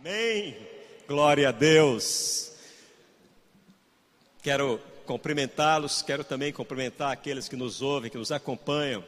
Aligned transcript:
Amém. 0.00 0.56
Glória 1.06 1.48
a 1.48 1.52
Deus. 1.52 2.52
Quero 4.42 4.80
cumprimentá-los, 5.06 6.02
quero 6.02 6.24
também 6.24 6.52
cumprimentar 6.52 7.12
aqueles 7.12 7.48
que 7.48 7.56
nos 7.56 7.82
ouvem, 7.82 8.10
que 8.10 8.18
nos 8.18 8.32
acompanham 8.32 9.04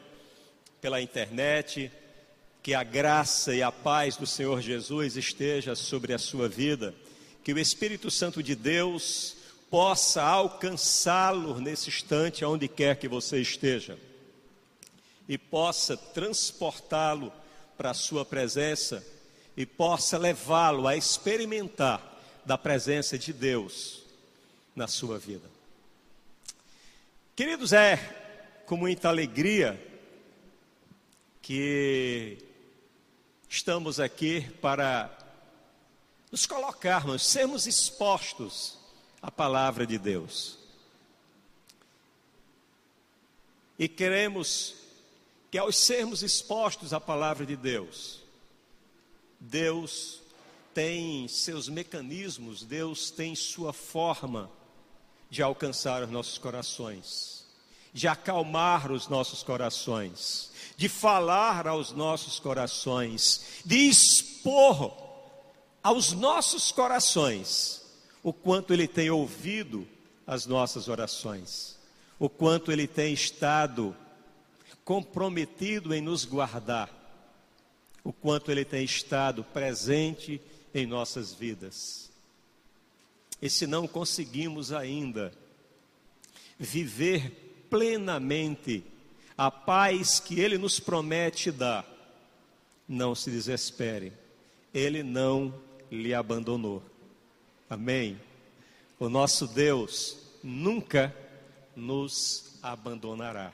pela 0.79 1.01
internet. 1.01 1.91
Que 2.61 2.73
a 2.73 2.83
graça 2.83 3.53
e 3.53 3.61
a 3.61 3.71
paz 3.71 4.17
do 4.17 4.25
Senhor 4.25 4.61
Jesus 4.61 5.17
esteja 5.17 5.75
sobre 5.75 6.13
a 6.13 6.17
sua 6.17 6.47
vida. 6.47 6.93
Que 7.43 7.53
o 7.53 7.59
Espírito 7.59 8.09
Santo 8.09 8.41
de 8.41 8.55
Deus 8.55 9.37
possa 9.69 10.21
alcançá-lo 10.23 11.59
nesse 11.59 11.89
instante, 11.89 12.43
aonde 12.43 12.67
quer 12.67 12.97
que 12.97 13.07
você 13.07 13.41
esteja, 13.41 13.97
e 15.27 15.37
possa 15.37 15.97
transportá-lo 15.97 17.31
para 17.77 17.89
a 17.89 17.93
sua 17.93 18.23
presença 18.23 19.05
e 19.55 19.65
possa 19.65 20.17
levá-lo 20.17 20.87
a 20.87 20.95
experimentar 20.95 22.01
da 22.45 22.57
presença 22.57 23.17
de 23.17 23.31
Deus 23.31 24.03
na 24.75 24.87
sua 24.87 25.17
vida. 25.17 25.49
Queridos, 27.35 27.73
é 27.73 27.97
com 28.65 28.77
muita 28.77 29.09
alegria 29.09 29.79
que 31.41 32.37
estamos 33.47 33.99
aqui 33.99 34.41
para 34.61 35.15
nos 36.31 36.45
colocarmos, 36.45 37.25
sermos 37.25 37.67
expostos 37.67 38.77
à 39.21 39.31
palavra 39.31 39.85
de 39.85 39.97
Deus. 39.97 40.57
E 43.77 43.87
queremos 43.87 44.75
que 45.51 45.57
ao 45.57 45.71
sermos 45.71 46.23
expostos 46.23 46.93
à 46.93 46.99
palavra 46.99 47.45
de 47.45 47.55
Deus, 47.55 48.24
Deus 49.45 50.21
tem 50.73 51.27
seus 51.27 51.69
mecanismos, 51.69 52.63
Deus 52.63 53.11
tem 53.11 53.35
sua 53.35 53.71
forma 53.71 54.49
de 55.29 55.41
alcançar 55.41 56.03
os 56.03 56.09
nossos 56.09 56.37
corações, 56.37 57.45
de 57.93 58.07
acalmar 58.07 58.91
os 58.91 59.07
nossos 59.07 59.43
corações, 59.43 60.51
de 60.75 60.89
falar 60.89 61.67
aos 61.67 61.91
nossos 61.91 62.39
corações, 62.39 63.61
de 63.63 63.87
expor 63.87 64.93
aos 65.81 66.11
nossos 66.11 66.71
corações 66.71 67.83
o 68.23 68.33
quanto 68.33 68.73
Ele 68.73 68.87
tem 68.87 69.09
ouvido 69.09 69.87
as 70.25 70.47
nossas 70.47 70.87
orações, 70.87 71.77
o 72.17 72.27
quanto 72.27 72.71
Ele 72.71 72.87
tem 72.87 73.13
estado 73.13 73.95
comprometido 74.83 75.93
em 75.93 76.01
nos 76.01 76.25
guardar, 76.25 76.89
o 78.05 78.13
quanto 78.13 78.51
Ele 78.51 78.63
tem 78.63 78.85
estado 78.85 79.43
presente 79.43 80.39
em 80.73 80.85
nossas 80.85 81.33
vidas. 81.33 82.11
E 83.41 83.49
se 83.49 83.65
não 83.65 83.87
conseguimos 83.87 84.71
ainda 84.71 85.33
viver 86.57 87.65
plenamente 87.69 88.83
a 89.35 89.49
paz 89.49 90.19
que 90.19 90.39
Ele 90.39 90.57
nos 90.57 90.79
promete 90.79 91.51
dar, 91.51 91.85
não 92.87 93.15
se 93.15 93.31
desespere, 93.31 94.13
Ele 94.71 95.01
não 95.01 95.53
lhe 95.91 96.13
abandonou. 96.13 96.83
Amém? 97.67 98.21
O 98.99 99.09
nosso 99.09 99.47
Deus 99.47 100.17
nunca 100.43 101.13
nos 101.75 102.57
abandonará. 102.61 103.51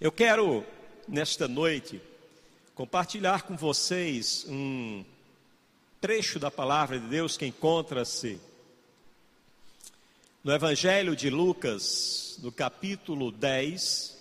Eu 0.00 0.12
quero, 0.12 0.64
nesta 1.08 1.48
noite, 1.48 2.00
compartilhar 2.74 3.42
com 3.42 3.56
vocês 3.56 4.44
um 4.46 5.02
trecho 6.00 6.38
da 6.38 6.50
palavra 6.50 7.00
de 7.00 7.06
Deus 7.08 7.36
que 7.36 7.46
encontra-se 7.46 8.38
no 10.44 10.52
Evangelho 10.52 11.16
de 11.16 11.30
Lucas, 11.30 12.38
no 12.42 12.52
capítulo 12.52 13.32
10, 13.32 14.18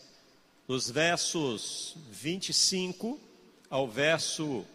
dos 0.65 0.89
versos 0.89 1.95
25 2.09 3.19
ao 3.69 3.87
verso 3.87 4.65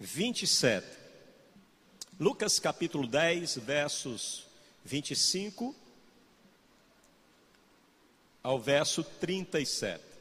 27. 0.00 0.86
Lucas 2.18 2.58
capítulo 2.58 3.06
10, 3.06 3.58
versos 3.58 4.44
25 4.84 5.74
ao 8.42 8.58
verso 8.58 9.02
37. 9.02 10.13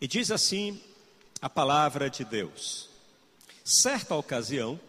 E 0.00 0.06
diz 0.06 0.30
assim 0.30 0.80
a 1.40 1.48
palavra 1.48 2.08
de 2.08 2.24
Deus: 2.24 2.88
Certa 3.64 4.14
ocasião, 4.14 4.80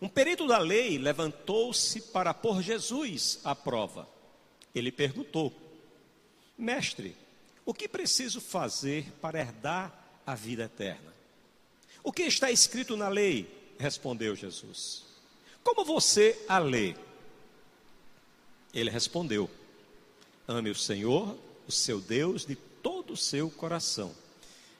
um 0.00 0.08
perito 0.08 0.46
da 0.46 0.58
lei 0.58 0.98
levantou-se 0.98 2.00
para 2.00 2.34
pôr 2.34 2.62
Jesus 2.62 3.40
à 3.44 3.54
prova. 3.54 4.08
Ele 4.74 4.92
perguntou: 4.92 5.52
Mestre, 6.56 7.16
o 7.64 7.74
que 7.74 7.88
preciso 7.88 8.40
fazer 8.40 9.10
para 9.20 9.40
herdar 9.40 10.20
a 10.24 10.34
vida 10.34 10.64
eterna? 10.64 11.14
O 12.02 12.12
que 12.12 12.22
está 12.22 12.50
escrito 12.50 12.96
na 12.96 13.08
lei? 13.08 13.74
Respondeu 13.78 14.36
Jesus. 14.36 15.04
Como 15.62 15.84
você 15.84 16.40
a 16.48 16.58
lê? 16.58 16.94
Ele 18.72 18.90
respondeu: 18.90 19.50
Ame 20.46 20.70
o 20.70 20.74
Senhor, 20.74 21.36
o 21.66 21.72
seu 21.72 22.00
Deus, 22.00 22.46
de 22.46 22.54
todo 22.54 23.14
o 23.14 23.16
seu 23.16 23.50
coração, 23.50 24.14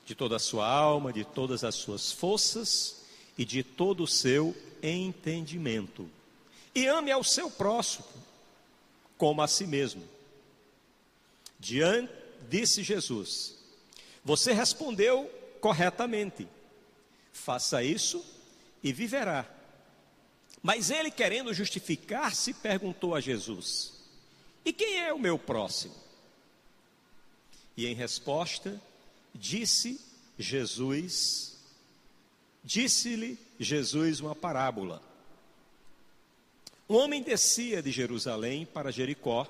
de 0.06 0.14
toda 0.14 0.36
a 0.36 0.38
sua 0.38 0.66
alma, 0.66 1.12
de 1.12 1.24
todas 1.24 1.64
as 1.64 1.74
suas 1.74 2.12
forças 2.12 3.02
e 3.36 3.44
de 3.44 3.64
todo 3.64 4.04
o 4.04 4.08
seu 4.08 4.56
entendimento. 4.80 6.08
E 6.72 6.86
ame 6.86 7.10
ao 7.10 7.24
seu 7.24 7.50
próximo 7.50 8.06
como 9.18 9.42
a 9.42 9.48
si 9.48 9.66
mesmo. 9.66 10.02
Diante, 11.58 12.12
disse 12.48 12.82
Jesus: 12.82 13.56
Você 14.24 14.52
respondeu 14.52 15.28
corretamente. 15.60 16.46
Faça 17.32 17.82
isso 17.82 18.24
e 18.82 18.92
viverá. 18.92 19.44
Mas 20.62 20.90
ele, 20.90 21.10
querendo 21.10 21.52
justificar-se, 21.52 22.54
perguntou 22.54 23.14
a 23.14 23.20
Jesus: 23.20 23.94
E 24.64 24.72
quem 24.72 25.00
é 25.00 25.12
o 25.12 25.18
meu 25.18 25.38
próximo? 25.38 25.94
E 27.76 27.86
em 27.86 27.94
resposta, 27.94 28.80
disse 29.36 30.00
Jesus, 30.38 31.56
disse-lhe 32.64 33.38
Jesus 33.58 34.20
uma 34.20 34.34
parábola. 34.34 35.02
Um 36.88 36.96
homem 36.96 37.22
descia 37.22 37.82
de 37.82 37.90
Jerusalém 37.90 38.64
para 38.66 38.92
Jericó, 38.92 39.46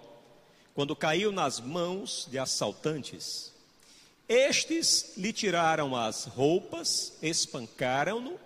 quando 0.75 0.97
caiu 0.97 1.33
nas 1.33 1.61
mãos 1.61 2.27
de 2.31 2.39
assaltantes. 2.39 3.53
Estes 4.29 5.13
lhe 5.17 5.33
tiraram 5.33 5.95
as 5.95 6.25
roupas, 6.25 7.13
espancaram-no 7.23 8.39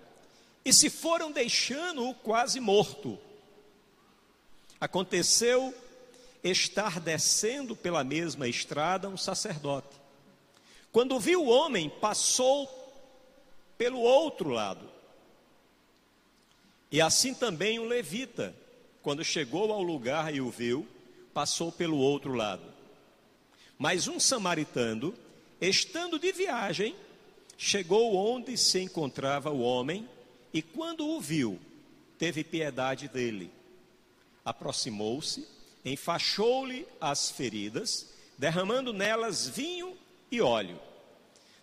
e 0.63 0.71
se 0.71 0.89
foram 0.89 1.31
deixando-o 1.31 2.13
quase 2.13 2.59
morto. 2.59 3.17
Aconteceu 4.79 5.73
estar 6.43 6.99
descendo 6.99 7.75
pela 7.75 8.03
mesma 8.03 8.47
estrada 8.47 9.09
um 9.09 9.17
sacerdote. 9.17 10.01
Quando 10.91 11.19
viu 11.19 11.43
o 11.43 11.49
homem, 11.49 11.89
passou 11.89 12.69
pelo 13.77 13.99
outro 13.99 14.49
lado. 14.49 14.89
E 16.91 16.99
assim 16.99 17.33
também 17.33 17.79
um 17.79 17.85
levita, 17.85 18.53
quando 19.01 19.23
chegou 19.23 19.71
ao 19.71 19.81
lugar 19.81 20.33
e 20.33 20.41
o 20.41 20.51
viu, 20.51 20.85
passou 21.33 21.71
pelo 21.71 21.97
outro 21.97 22.33
lado. 22.33 22.63
Mas 23.77 24.07
um 24.07 24.19
samaritano, 24.19 25.15
estando 25.59 26.19
de 26.19 26.31
viagem, 26.31 26.95
chegou 27.57 28.15
onde 28.15 28.57
se 28.57 28.79
encontrava 28.79 29.49
o 29.49 29.61
homem 29.61 30.07
e 30.53 30.61
quando 30.61 31.07
o 31.07 31.21
viu, 31.21 31.59
teve 32.17 32.43
piedade 32.43 33.07
dele. 33.07 33.49
Aproximou-se, 34.43 35.47
enfaixou-lhe 35.85 36.85
as 36.99 37.31
feridas, 37.31 38.09
derramando 38.37 38.91
nelas 38.91 39.47
vinho 39.47 39.97
e 40.29 40.41
óleo. 40.41 40.79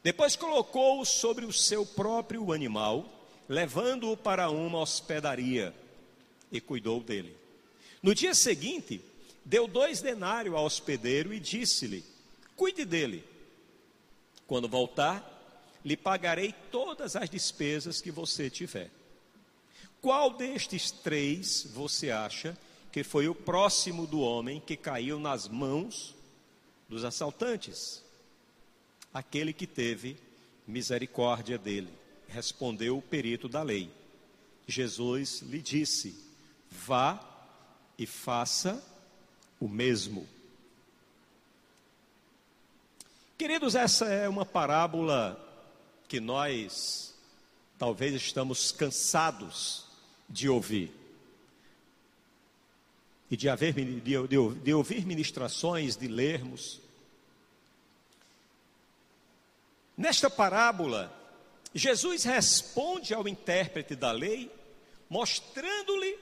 Depois 0.03 0.37
colocou-o 0.37 1.05
sobre 1.05 1.45
o 1.45 1.53
seu 1.53 1.85
próprio 1.85 2.53
animal, 2.53 3.09
levando-o 3.49 4.17
para 4.17 4.51
uma 4.51 4.79
hospedaria 4.79 5.75
e 6.53 6.61
cuidou 6.61 7.01
dele. 7.01 7.37
No 8.03 8.15
dia 8.15 8.35
seguinte, 8.35 9.01
deu 9.45 9.67
dois 9.67 10.01
denários 10.01 10.55
ao 10.55 10.65
hospedeiro 10.65 11.35
e 11.35 11.41
disse-lhe: 11.41 12.05
Cuide 12.57 12.85
dele. 12.85 13.25
Quando 14.47 14.69
voltar, 14.69 15.23
lhe 15.85 15.97
pagarei 15.97 16.55
todas 16.71 17.17
as 17.17 17.29
despesas 17.29 18.01
que 18.01 18.11
você 18.11 18.49
tiver. 18.49 18.91
Qual 20.01 20.31
destes 20.31 20.91
três 20.91 21.69
você 21.73 22.11
acha 22.11 22.57
que 22.93 23.03
foi 23.03 23.29
o 23.29 23.35
próximo 23.35 24.07
do 24.07 24.21
homem 24.21 24.61
que 24.61 24.77
caiu 24.77 25.19
nas 25.19 25.49
mãos 25.49 26.15
dos 26.89 27.05
assaltantes? 27.05 28.03
Aquele 29.19 29.53
que 29.53 29.67
teve 29.67 30.17
misericórdia 30.65 31.59
dele. 31.59 31.89
respondeu 32.29 32.97
o 32.97 33.03
perito 33.03 33.49
da 33.49 33.65
lei. 33.65 33.91
Jesus 34.65 35.41
lhe 35.43 35.61
disse: 35.61 36.15
Vá 36.71 37.19
e 37.99 38.07
faça 38.07 38.81
o 39.59 39.67
mesmo. 39.67 40.25
Queridos, 43.37 43.75
essa 43.75 44.05
é 44.05 44.29
uma 44.29 44.47
parábola 44.47 45.37
que 46.07 46.21
nós 46.21 47.13
talvez 47.77 48.15
estamos 48.15 48.71
cansados 48.71 49.85
de 50.29 50.49
ouvir. 50.49 50.93
E 53.29 53.37
de, 53.37 53.49
haver, 53.49 53.75
de, 53.75 54.01
de, 54.01 54.55
de 54.63 54.73
ouvir 54.73 55.05
ministrações, 55.05 55.97
de 55.97 56.07
lermos. 56.07 56.87
Nesta 59.99 60.31
parábola, 60.31 61.13
Jesus 61.75 62.23
responde 62.23 63.13
ao 63.13 63.27
intérprete 63.27 63.97
da 63.97 64.13
lei, 64.13 64.49
mostrando-lhe 65.11 66.17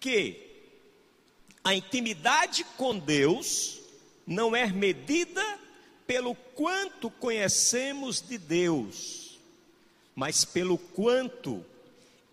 que 0.00 0.40
a 1.62 1.74
intimidade 1.74 2.64
com 2.78 2.98
Deus 2.98 3.78
não 4.26 4.56
é 4.56 4.66
medida 4.66 5.42
pelo 6.06 6.34
quanto 6.34 7.10
conhecemos 7.10 8.22
de 8.22 8.38
Deus, 8.38 9.38
mas 10.16 10.46
pelo 10.46 10.78
quanto 10.78 11.62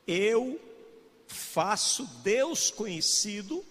eu 0.08 0.58
faço 1.28 2.06
Deus 2.24 2.72
conhecido, 2.72 3.62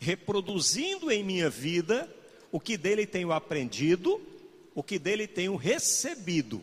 reproduzindo 0.00 1.08
em 1.08 1.22
minha 1.22 1.48
vida 1.48 2.12
o 2.50 2.58
que 2.58 2.76
dele 2.76 3.06
tenho 3.06 3.30
aprendido, 3.30 4.20
o 4.76 4.82
que 4.82 4.98
dele 4.98 5.26
tenho 5.26 5.56
recebido 5.56 6.62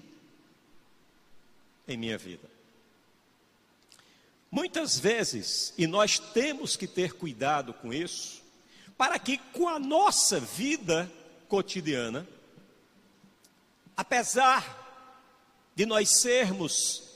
em 1.88 1.98
minha 1.98 2.16
vida. 2.16 2.48
Muitas 4.52 5.00
vezes, 5.00 5.74
e 5.80 5.88
nós 5.88 6.20
temos 6.20 6.78
que 6.78 6.86
ter 6.86 7.14
cuidado 7.14 7.74
com 7.74 7.92
isso, 7.92 8.44
para 8.96 9.18
que 9.18 9.40
com 9.52 9.68
a 9.68 9.80
nossa 9.80 10.40
vida 10.40 11.12
cotidiana, 11.50 12.28
apesar 13.98 15.72
de 15.76 15.84
nós 15.88 16.22
sermos 16.22 17.10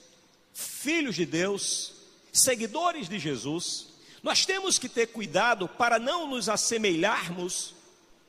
filhos 0.51 1.15
de 1.15 1.27
Deus, 1.27 1.93
seguidores 2.33 3.07
de 3.07 3.19
Jesus, 3.19 3.89
nós 4.23 4.47
temos 4.47 4.79
que 4.79 4.89
ter 4.89 5.05
cuidado 5.05 5.69
para 5.69 5.99
não 5.99 6.27
nos 6.27 6.49
assemelharmos 6.49 7.75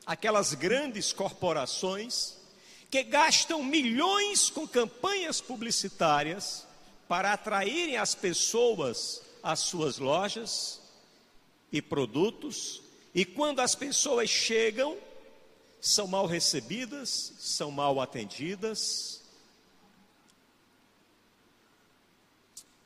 àquelas 0.04 0.52
grandes 0.52 1.14
corporações 1.14 2.37
que 2.90 3.02
gastam 3.02 3.62
milhões 3.62 4.48
com 4.48 4.66
campanhas 4.66 5.40
publicitárias 5.40 6.66
para 7.06 7.32
atraírem 7.32 7.96
as 7.96 8.14
pessoas 8.14 9.22
às 9.42 9.60
suas 9.60 9.98
lojas 9.98 10.80
e 11.70 11.82
produtos, 11.82 12.82
e 13.14 13.24
quando 13.24 13.60
as 13.60 13.74
pessoas 13.74 14.28
chegam, 14.30 14.96
são 15.80 16.06
mal 16.06 16.26
recebidas, 16.26 17.34
são 17.38 17.70
mal 17.70 18.00
atendidas, 18.00 19.22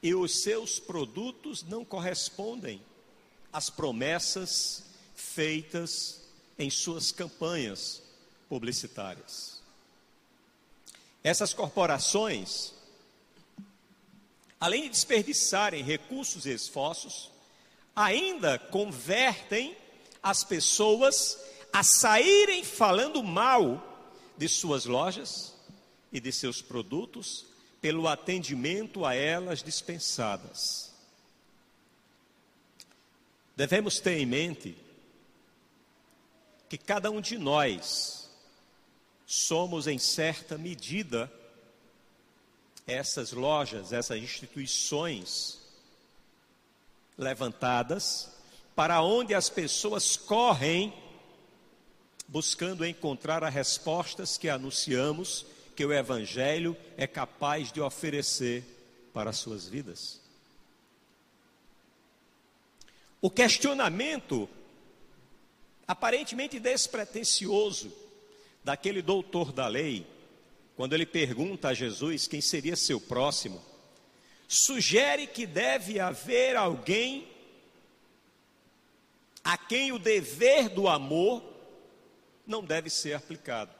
e 0.03 0.15
os 0.15 0.43
seus 0.43 0.81
produtos 0.81 1.63
não 1.63 1.85
correspondem 1.85 2.83
às 3.53 3.71
promessas 3.71 4.83
feitas 5.15 6.23
em 6.59 6.69
suas 6.69 7.13
campanhas 7.13 8.03
publicitárias. 8.49 9.62
Essas 11.25 11.55
corporações, 11.55 12.73
além 14.59 14.83
de 14.85 14.91
desperdiçarem 14.91 15.83
recursos 15.83 16.47
e 16.47 16.51
esforços, 16.51 17.31
ainda 17.95 18.59
convertem 18.59 19.77
as 20.23 20.43
pessoas 20.43 21.39
a 21.73 21.83
saírem 21.83 22.65
falando 22.65 23.23
mal 23.23 23.89
de 24.37 24.49
suas 24.49 24.85
lojas 24.85 25.55
e 26.13 26.21
de 26.21 26.33
seus 26.33 26.61
produtos 26.61 27.47
pelo 27.81 28.07
atendimento 28.07 29.05
a 29.05 29.15
elas 29.15 29.63
dispensadas. 29.63 30.93
Devemos 33.57 34.01
ter 34.01 34.19
em 34.19 34.27
mente 34.27 34.77
que 36.69 36.79
cada 36.79 37.11
um 37.11 37.21
de 37.21 37.37
nós 37.37 38.22
somos, 39.33 39.87
em 39.87 39.97
certa 39.97 40.59
medida, 40.59 41.33
essas 42.87 43.33
lojas, 43.33 43.91
essas 43.91 44.19
instituições 44.19 45.59
levantadas 47.17 48.31
para 48.75 49.01
onde 49.01 49.35
as 49.35 49.49
pessoas 49.49 50.19
correm 50.19 50.93
buscando 52.29 52.85
encontrar 52.85 53.43
as 53.43 53.55
respostas 53.55 54.37
que 54.37 54.51
anunciamos 54.51 55.47
que 55.75 55.87
o 55.87 55.95
Evangelho 55.95 56.77
é 56.99 57.07
capaz 57.07 57.73
de 57.73 57.81
oferecer 57.81 58.63
para 59.15 59.31
as 59.31 59.39
suas 59.39 59.67
vidas. 59.67 60.21
O 63.19 63.31
questionamento, 63.31 64.47
aparentemente 65.89 66.61
despretensioso, 66.61 68.03
daquele 68.65 69.03
doutor 69.03 69.53
da 69.53 69.67
lei, 69.67 70.07
quando 70.77 70.93
ele 70.93 71.07
pergunta 71.07 71.69
a 71.69 71.75
Jesus 71.75 72.27
quem 72.27 72.41
seria 72.41 72.77
seu 72.77 73.01
próximo, 73.01 73.63
sugere 74.49 75.27
que 75.27 75.47
deve 75.47 75.99
haver 75.99 76.57
alguém 76.57 77.29
a 79.45 79.57
quem 79.57 79.91
o 79.93 79.99
dever 79.99 80.69
do 80.69 80.87
amor 80.89 81.43
não 82.47 82.63
deve 82.63 82.89
ser 82.89 83.15
aplicado. 83.15 83.75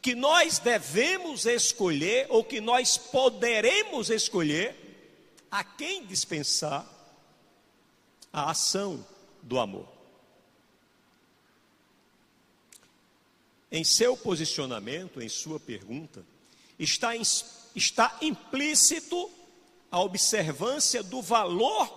Que 0.00 0.14
nós 0.14 0.58
devemos 0.58 1.46
escolher, 1.46 2.26
ou 2.28 2.44
que 2.44 2.60
nós 2.60 2.96
poderemos 2.96 4.08
escolher, 4.08 4.76
a 5.50 5.64
quem 5.64 6.06
dispensar 6.06 6.86
a 8.32 8.50
ação 8.50 9.04
do 9.42 9.58
amor. 9.58 9.99
Em 13.70 13.84
seu 13.84 14.16
posicionamento, 14.16 15.20
em 15.20 15.28
sua 15.28 15.60
pergunta, 15.60 16.24
está, 16.78 17.12
está 17.74 18.18
implícito 18.20 19.30
a 19.90 20.00
observância 20.00 21.02
do 21.02 21.22
valor 21.22 21.88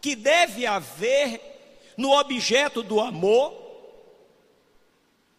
que 0.00 0.16
deve 0.16 0.66
haver 0.66 1.40
no 1.96 2.10
objeto 2.10 2.82
do 2.82 3.00
amor 3.00 3.60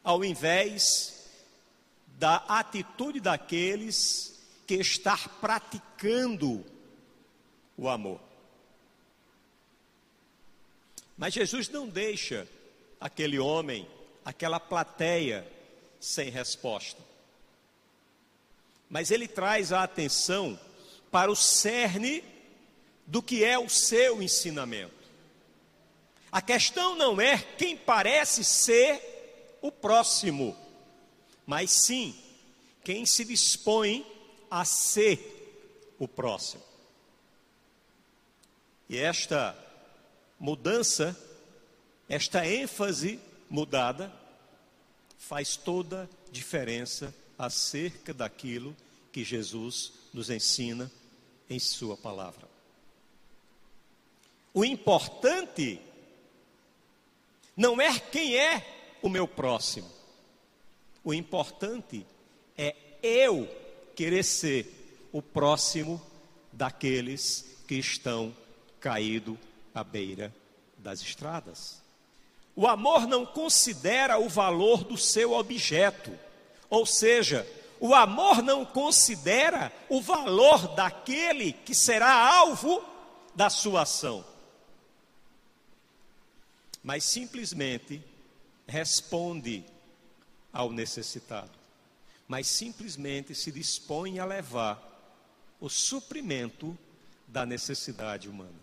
ao 0.04 0.24
invés 0.24 1.30
da 2.18 2.38
atitude 2.48 3.20
daqueles 3.20 4.42
que 4.68 4.76
estar 4.76 5.28
praticando 5.40 6.64
o 7.78 7.90
amor. 7.90 8.20
Mas 11.18 11.34
Jesus 11.34 11.70
não 11.70 11.88
deixa 11.88 12.48
aquele 13.00 13.40
homem, 13.40 13.88
aquela 14.24 14.60
plateia 14.60 15.48
sem 16.04 16.30
resposta. 16.30 17.02
Mas 18.90 19.10
ele 19.10 19.26
traz 19.26 19.72
a 19.72 19.84
atenção 19.84 20.60
para 21.10 21.32
o 21.32 21.36
cerne 21.36 22.22
do 23.08 23.24
que 23.24 23.42
é 23.42 23.58
o 23.58 23.70
seu 23.70 24.22
ensinamento. 24.22 24.94
A 26.30 26.42
questão 26.42 26.96
não 26.96 27.22
é 27.22 27.38
quem 27.38 27.78
parece 27.78 28.44
ser 28.44 29.58
o 29.62 29.72
próximo, 29.72 30.58
mas 31.46 31.72
sim 31.72 32.14
quem 32.84 33.06
se 33.06 33.24
dispõe 33.24 34.06
a 34.52 34.66
ser 34.66 35.96
o 35.98 36.06
próximo. 36.06 36.64
E 38.90 38.98
esta 38.98 39.58
mudança, 40.38 41.18
esta 42.10 42.46
ênfase 42.46 43.22
mudada, 43.50 44.12
faz 45.28 45.56
toda 45.56 46.10
diferença 46.32 47.16
acerca 47.38 48.14
daquilo 48.14 48.76
que 49.12 49.24
Jesus 49.24 49.94
nos 50.14 50.30
ensina 50.30 50.92
em 51.50 51.60
Sua 51.60 51.96
palavra. 51.96 52.48
O 54.54 54.66
importante 54.66 55.80
não 57.56 57.80
é 57.80 57.98
quem 58.00 58.36
é 58.36 58.98
o 59.02 59.08
meu 59.08 59.28
próximo. 59.28 59.90
O 61.04 61.14
importante 61.14 62.06
é 62.58 62.76
eu 63.02 63.48
querer 63.96 64.24
ser 64.24 65.08
o 65.12 65.22
próximo 65.22 66.02
daqueles 66.52 67.46
que 67.66 67.76
estão 67.76 68.36
caídos 68.80 69.38
à 69.74 69.84
beira 69.84 70.36
das 70.78 71.02
estradas. 71.02 71.83
O 72.56 72.68
amor 72.68 73.08
não 73.08 73.26
considera 73.26 74.20
o 74.20 74.30
valor 74.30 74.84
do 74.84 74.98
seu 74.98 75.34
objeto, 75.34 76.18
ou 76.70 76.86
seja, 76.86 77.48
o 77.80 77.94
amor 77.94 78.42
não 78.42 78.64
considera 78.64 79.72
o 79.90 80.00
valor 80.02 80.70
daquele 80.70 81.52
que 81.52 81.76
será 81.76 82.14
alvo 82.14 82.84
da 83.36 83.50
sua 83.50 83.82
ação, 83.82 84.24
mas 86.84 87.04
simplesmente 87.04 88.02
responde 88.68 89.66
ao 90.52 90.72
necessitado, 90.72 91.52
mas 92.28 92.48
simplesmente 92.48 93.34
se 93.34 93.52
dispõe 93.52 94.20
a 94.20 94.26
levar 94.26 94.82
o 95.60 95.68
suprimento 95.70 96.78
da 97.28 97.46
necessidade 97.46 98.30
humana. 98.30 98.63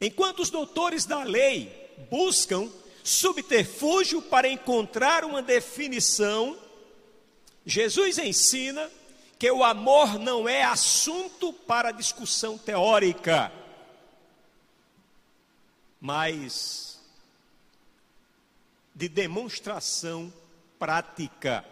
Enquanto 0.00 0.40
os 0.40 0.50
doutores 0.50 1.04
da 1.04 1.22
lei 1.22 1.90
buscam 2.10 2.70
subterfúgio 3.04 4.22
para 4.22 4.48
encontrar 4.48 5.24
uma 5.24 5.42
definição, 5.42 6.58
Jesus 7.66 8.18
ensina 8.18 8.90
que 9.38 9.50
o 9.50 9.62
amor 9.62 10.18
não 10.18 10.48
é 10.48 10.62
assunto 10.62 11.52
para 11.52 11.92
discussão 11.92 12.56
teórica, 12.56 13.52
mas 16.00 16.98
de 18.94 19.08
demonstração 19.08 20.32
prática 20.78 21.64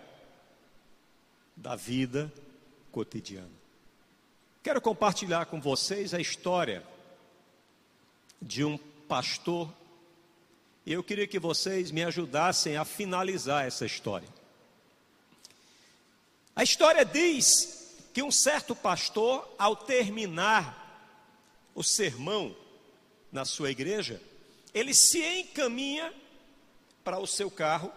da 1.57 1.75
vida 1.77 2.33
cotidiana. 2.93 3.49
Quero 4.63 4.81
compartilhar 4.81 5.47
com 5.47 5.61
vocês 5.61 6.13
a 6.13 6.21
história 6.21 6.83
de 8.41 8.65
um 8.65 8.79
pastor. 9.09 9.73
E 10.87 10.93
eu 10.93 11.03
queria 11.03 11.27
que 11.27 11.39
vocês 11.39 11.91
me 11.91 12.03
ajudassem 12.03 12.77
a 12.77 12.85
finalizar 12.85 13.67
essa 13.67 13.85
história. 13.85 14.29
A 16.55 16.63
história 16.63 17.05
diz 17.05 17.95
que 18.13 18.23
um 18.23 18.31
certo 18.31 18.75
pastor, 18.75 19.49
ao 19.59 19.77
terminar 19.77 20.87
o 21.75 21.85
sermão 21.85 22.57
na 23.31 23.45
sua 23.45 23.71
igreja, 23.71 24.21
ele 24.75 24.93
se 24.93 25.23
encaminha 25.23 26.13
para 27.05 27.19
o 27.19 27.27
seu 27.27 27.51
carro 27.51 27.93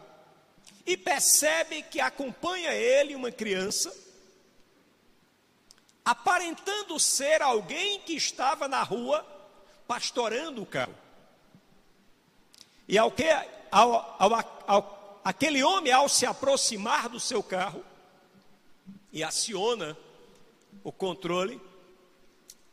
e 0.86 0.96
percebe 0.96 1.82
que 1.84 2.00
acompanha 2.00 2.74
ele 2.74 3.16
uma 3.16 3.32
criança, 3.32 3.96
aparentando 6.04 7.00
ser 7.00 7.42
alguém 7.42 8.00
que 8.02 8.14
estava 8.14 8.68
na 8.68 8.84
rua 8.84 9.26
pastorando 9.92 10.62
o 10.62 10.66
carro. 10.66 10.96
E 12.88 12.98
ao 12.98 13.12
que, 13.12 13.26
ao, 13.70 14.16
ao, 14.18 14.34
ao, 14.66 15.22
aquele 15.22 15.62
homem, 15.62 15.92
ao 15.92 16.08
se 16.08 16.26
aproximar 16.26 17.10
do 17.10 17.20
seu 17.20 17.44
carro, 17.44 17.84
e 19.12 19.22
aciona 19.22 19.98
o 20.82 20.94
controle, 20.94 21.60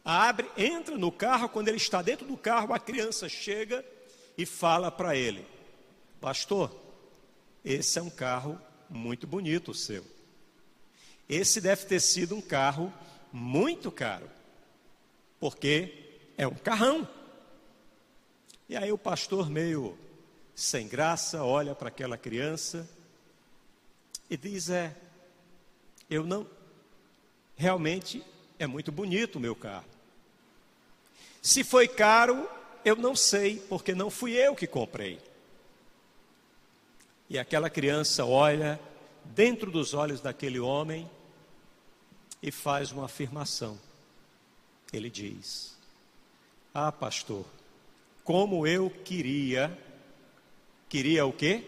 abre, 0.04 0.48
entra 0.56 0.96
no 0.96 1.10
carro, 1.10 1.48
quando 1.48 1.66
ele 1.66 1.78
está 1.78 2.02
dentro 2.02 2.24
do 2.24 2.36
carro, 2.36 2.72
a 2.72 2.78
criança 2.78 3.28
chega 3.28 3.84
e 4.36 4.46
fala 4.46 4.88
para 4.88 5.16
ele: 5.16 5.44
Pastor, 6.20 6.70
esse 7.64 7.98
é 7.98 8.02
um 8.02 8.10
carro 8.10 8.60
muito 8.88 9.26
bonito 9.26 9.72
o 9.72 9.74
seu. 9.74 10.06
Esse 11.28 11.60
deve 11.60 11.84
ter 11.84 11.98
sido 11.98 12.36
um 12.36 12.40
carro 12.40 12.94
muito 13.32 13.90
caro, 13.90 14.30
porque 15.40 16.07
é 16.38 16.46
um 16.46 16.54
carrão. 16.54 17.06
E 18.68 18.76
aí 18.76 18.92
o 18.92 18.96
pastor, 18.96 19.50
meio 19.50 19.98
sem 20.54 20.86
graça, 20.86 21.42
olha 21.42 21.74
para 21.74 21.88
aquela 21.88 22.16
criança 22.16 22.88
e 24.30 24.36
diz: 24.36 24.70
É, 24.70 24.96
eu 26.08 26.24
não. 26.24 26.46
Realmente 27.56 28.24
é 28.56 28.66
muito 28.66 28.92
bonito 28.92 29.36
o 29.36 29.40
meu 29.40 29.56
carro. 29.56 29.84
Se 31.42 31.64
foi 31.64 31.88
caro, 31.88 32.48
eu 32.84 32.94
não 32.94 33.16
sei, 33.16 33.58
porque 33.68 33.94
não 33.94 34.08
fui 34.08 34.32
eu 34.32 34.54
que 34.54 34.66
comprei. 34.66 35.20
E 37.28 37.36
aquela 37.38 37.68
criança 37.68 38.24
olha 38.24 38.80
dentro 39.24 39.70
dos 39.70 39.92
olhos 39.92 40.20
daquele 40.20 40.60
homem 40.60 41.10
e 42.40 42.52
faz 42.52 42.92
uma 42.92 43.06
afirmação. 43.06 43.78
Ele 44.92 45.10
diz: 45.10 45.77
ah, 46.78 46.92
pastor, 46.92 47.44
como 48.22 48.66
eu 48.66 48.88
queria. 48.88 49.76
Queria 50.88 51.26
o 51.26 51.32
quê? 51.32 51.64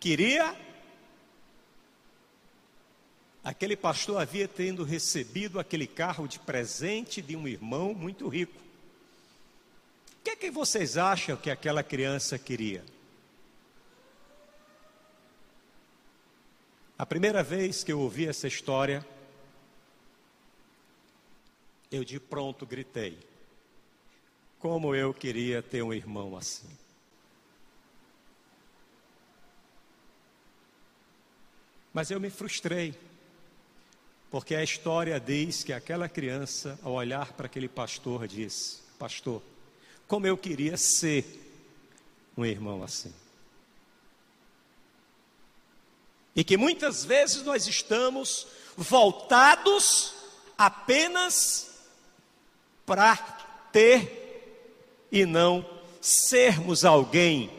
Queria. 0.00 0.56
Aquele 3.44 3.76
pastor 3.76 4.20
havia 4.20 4.48
tendo 4.48 4.82
recebido 4.82 5.60
aquele 5.60 5.86
carro 5.86 6.26
de 6.26 6.38
presente 6.40 7.22
de 7.22 7.36
um 7.36 7.46
irmão 7.46 7.94
muito 7.94 8.26
rico. 8.26 8.60
O 10.18 10.24
que 10.24 10.30
é 10.30 10.36
que 10.36 10.50
vocês 10.50 10.96
acham 10.96 11.36
que 11.36 11.50
aquela 11.50 11.84
criança 11.84 12.36
queria? 12.36 12.84
A 16.98 17.04
primeira 17.04 17.42
vez 17.42 17.84
que 17.84 17.92
eu 17.92 18.00
ouvi 18.00 18.26
essa 18.26 18.48
história, 18.48 19.06
eu 21.92 22.02
de 22.02 22.18
pronto 22.18 22.64
gritei: 22.64 23.18
Como 24.58 24.94
eu 24.94 25.12
queria 25.12 25.62
ter 25.62 25.82
um 25.82 25.92
irmão 25.92 26.34
assim. 26.36 26.68
Mas 31.92 32.10
eu 32.10 32.18
me 32.18 32.30
frustrei, 32.30 32.94
porque 34.30 34.54
a 34.54 34.62
história 34.62 35.20
diz 35.20 35.64
que 35.64 35.74
aquela 35.74 36.08
criança, 36.08 36.78
ao 36.82 36.94
olhar 36.94 37.34
para 37.34 37.44
aquele 37.44 37.68
pastor, 37.68 38.26
disse: 38.26 38.80
Pastor, 38.98 39.42
como 40.08 40.26
eu 40.26 40.38
queria 40.38 40.78
ser 40.78 41.42
um 42.34 42.44
irmão 42.44 42.82
assim. 42.82 43.12
E 46.36 46.44
que 46.44 46.58
muitas 46.58 47.02
vezes 47.02 47.42
nós 47.42 47.66
estamos 47.66 48.46
voltados 48.76 50.12
apenas 50.56 51.70
para 52.84 53.16
ter 53.72 55.08
e 55.10 55.24
não 55.24 55.64
sermos 56.00 56.84
alguém, 56.84 57.50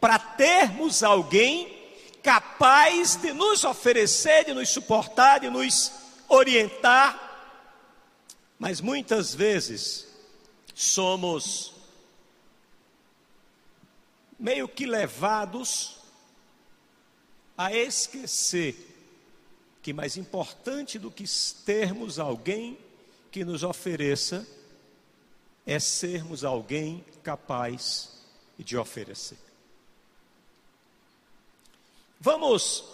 para 0.00 0.18
termos 0.18 1.04
alguém 1.04 1.72
capaz 2.20 3.14
de 3.14 3.32
nos 3.32 3.62
oferecer, 3.62 4.46
de 4.46 4.52
nos 4.52 4.70
suportar, 4.70 5.38
de 5.38 5.48
nos 5.48 5.92
orientar. 6.28 7.22
Mas 8.58 8.80
muitas 8.80 9.32
vezes 9.32 10.08
somos 10.74 11.72
meio 14.36 14.66
que 14.66 14.84
levados 14.84 15.96
a 17.56 17.72
esquecer 17.72 18.76
que 19.82 19.92
mais 19.92 20.16
importante 20.16 20.98
do 20.98 21.10
que 21.10 21.24
termos 21.64 22.18
alguém 22.18 22.76
que 23.30 23.44
nos 23.44 23.62
ofereça 23.62 24.46
é 25.64 25.78
sermos 25.78 26.44
alguém 26.44 27.04
capaz 27.22 28.20
de 28.58 28.76
oferecer. 28.76 29.38
Vamos 32.20 32.84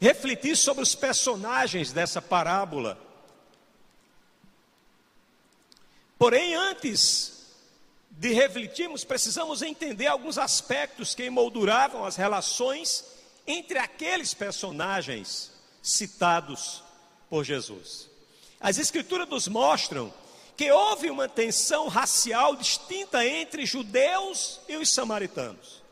refletir 0.00 0.56
sobre 0.56 0.82
os 0.82 0.94
personagens 0.94 1.92
dessa 1.92 2.20
parábola. 2.20 2.98
Porém, 6.18 6.54
antes 6.54 7.46
de 8.10 8.32
refletirmos, 8.32 9.04
precisamos 9.04 9.62
entender 9.62 10.06
alguns 10.06 10.38
aspectos 10.38 11.14
que 11.14 11.24
emolduravam 11.24 12.04
as 12.04 12.16
relações 12.16 13.13
entre 13.46 13.78
aqueles 13.78 14.32
personagens 14.34 15.52
citados 15.82 16.82
por 17.28 17.44
Jesus. 17.44 18.08
As 18.60 18.78
Escrituras 18.78 19.28
nos 19.28 19.48
mostram 19.48 20.12
que 20.56 20.70
houve 20.70 21.10
uma 21.10 21.28
tensão 21.28 21.88
racial 21.88 22.56
distinta 22.56 23.26
entre 23.26 23.66
judeus 23.66 24.60
e 24.68 24.76
os 24.76 24.90
samaritanos. 24.90 25.82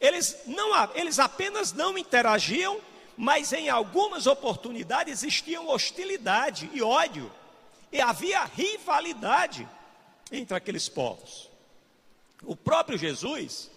Eles, 0.00 0.36
não, 0.46 0.94
eles 0.94 1.18
apenas 1.18 1.72
não 1.72 1.98
interagiam, 1.98 2.80
mas 3.16 3.52
em 3.52 3.68
algumas 3.68 4.26
oportunidades 4.26 5.24
existiam 5.24 5.68
hostilidade 5.68 6.70
e 6.72 6.82
ódio, 6.82 7.32
e 7.90 8.00
havia 8.00 8.44
rivalidade 8.44 9.68
entre 10.30 10.56
aqueles 10.56 10.88
povos. 10.88 11.50
O 12.44 12.54
próprio 12.54 12.96
Jesus 12.96 13.70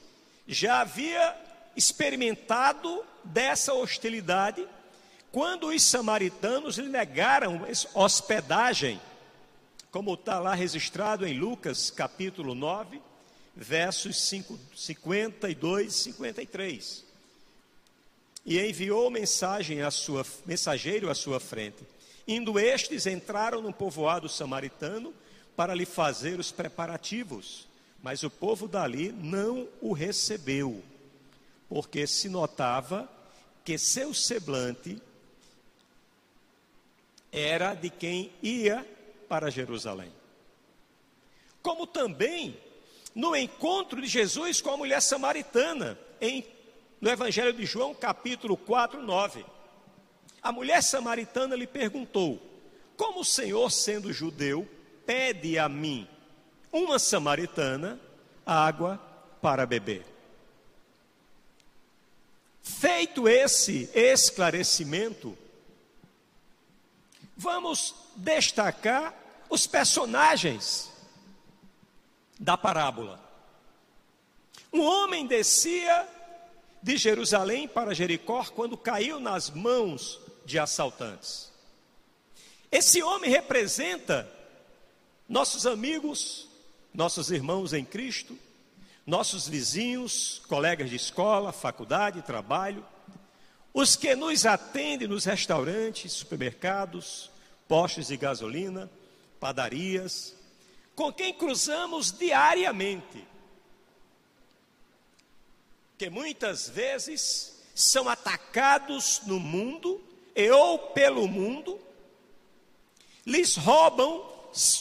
já 0.48 0.82
havia 0.82 1.36
experimentado 1.76 3.04
dessa 3.24 3.74
hostilidade 3.74 4.68
quando 5.32 5.68
os 5.68 5.82
samaritanos 5.84 6.78
lhe 6.78 6.90
negaram 6.90 7.66
hospedagem 7.94 9.00
como 9.92 10.14
está 10.14 10.40
lá 10.40 10.56
registrado 10.56 11.28
em 11.28 11.38
Lucas 11.38 11.92
capítulo 11.92 12.56
9, 12.56 13.02
versos 13.54 14.22
5, 14.22 14.58
52 14.74 15.94
e 15.94 16.04
53. 16.04 17.06
E 18.46 18.58
enviou 18.58 19.12
mensagem 19.12 19.82
à 19.82 19.92
sua, 19.92 20.26
mensageiro 20.46 21.10
à 21.10 21.14
sua 21.14 21.42
frente. 21.42 21.84
Indo 22.26 22.58
estes, 22.58 23.06
entraram 23.06 23.62
no 23.62 23.74
povoado 23.74 24.30
samaritano 24.30 25.14
para 25.58 25.76
lhe 25.76 25.86
fazer 25.86 26.40
os 26.40 26.52
preparativos. 26.52 27.68
Mas 28.02 28.24
o 28.24 28.30
povo 28.30 28.70
dali 28.70 29.12
não 29.12 29.68
o 29.82 29.92
recebeu, 29.92 30.82
porque 31.72 32.06
se 32.06 32.28
notava 32.28 33.10
que 33.64 33.78
seu 33.78 34.14
semblante 34.14 35.02
era 37.32 37.74
de 37.74 37.90
quem 37.90 38.30
ia 38.44 38.86
para 39.30 39.50
Jerusalém. 39.50 40.12
Como 41.62 41.88
também 41.88 42.60
no 43.16 43.34
encontro 43.38 44.02
de 44.02 44.08
Jesus 44.10 44.60
com 44.60 44.72
a 44.72 44.76
mulher 44.76 45.02
samaritana, 45.02 45.98
em, 46.20 46.46
no 47.00 47.10
Evangelho 47.10 47.54
de 47.54 47.66
João, 47.66 47.96
capítulo 47.96 48.58
4, 48.58 49.02
9. 49.02 49.46
A 50.44 50.52
mulher 50.52 50.84
samaritana 50.84 51.56
lhe 51.56 51.68
perguntou: 51.68 52.38
Como 52.98 53.22
o 53.22 53.26
Senhor, 53.26 53.72
sendo 53.72 54.12
judeu, 54.12 54.68
pede 55.06 55.58
a 55.58 55.70
mim, 55.70 56.06
uma 56.70 57.00
samaritana, 57.00 57.98
água 58.46 58.98
para 59.42 59.66
beber? 59.66 60.11
Feito 62.62 63.28
esse 63.28 63.90
esclarecimento, 63.94 65.38
vamos 67.36 67.96
destacar 68.16 69.16
os 69.50 69.66
personagens 69.66 70.92
da 72.40 72.58
parábola. 72.58 73.20
Um 74.72 74.82
homem 74.82 75.28
descia 75.28 76.08
de 76.82 76.98
Jerusalém 76.98 77.68
para 77.68 77.94
Jericó 77.94 78.44
quando 78.46 78.78
caiu 78.78 79.20
nas 79.20 79.50
mãos 79.50 80.20
de 80.46 80.58
assaltantes. 80.58 81.52
Esse 82.72 83.04
homem 83.04 83.30
representa 83.30 84.32
nossos 85.28 85.66
amigos, 85.66 86.48
nossos 86.94 87.30
irmãos 87.32 87.74
em 87.74 87.84
Cristo, 87.84 88.38
nossos 89.06 89.48
vizinhos, 89.48 90.42
colegas 90.48 90.90
de 90.90 90.96
escola, 90.96 91.52
faculdade, 91.52 92.22
trabalho, 92.22 92.86
os 93.74 93.96
que 93.96 94.16
nos 94.16 94.46
atendem 94.46 95.08
nos 95.08 95.26
restaurantes, 95.26 96.12
supermercados, 96.12 97.32
postos 97.68 98.08
de 98.08 98.18
gasolina, 98.18 98.90
padarias, 99.40 100.36
com 100.96 101.12
quem 101.12 101.34
cruzamos 101.34 102.12
diariamente, 102.12 103.26
que 105.98 106.10
muitas 106.10 106.68
vezes 106.68 107.62
são 107.74 108.10
atacados 108.10 109.22
no 109.26 109.40
mundo 109.40 110.02
e 110.36 110.50
ou 110.52 110.78
pelo 110.78 111.28
mundo, 111.28 111.80
lhes 113.26 113.56
roubam 113.56 114.26